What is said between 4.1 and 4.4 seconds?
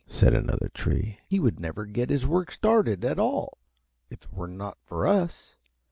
it